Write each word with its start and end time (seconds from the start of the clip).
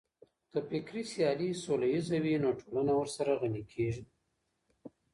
که 0.51 0.59
فکري 0.69 1.03
سيالي 1.11 1.49
سوله 1.63 1.87
ييزه 1.93 2.17
وي 2.23 2.35
نو 2.43 2.49
ټولنه 2.61 2.93
ورسره 2.97 3.31
غني 3.41 3.63
کېږي. 3.73 4.03